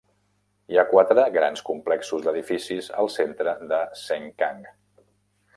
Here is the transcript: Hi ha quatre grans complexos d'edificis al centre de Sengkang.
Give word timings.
Hi 0.71 0.79
ha 0.79 0.85
quatre 0.93 1.25
grans 1.35 1.61
complexos 1.67 2.25
d'edificis 2.25 2.91
al 3.03 3.13
centre 3.19 3.57
de 3.75 3.83
Sengkang. 4.07 4.69